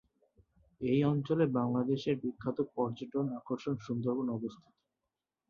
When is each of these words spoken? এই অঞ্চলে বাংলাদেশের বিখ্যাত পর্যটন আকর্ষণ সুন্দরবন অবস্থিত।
এই 0.81 0.99
অঞ্চলে 1.03 1.45
বাংলাদেশের 1.57 2.15
বিখ্যাত 2.23 2.57
পর্যটন 2.75 3.25
আকর্ষণ 3.39 3.75
সুন্দরবন 3.85 4.27
অবস্থিত। 4.29 4.73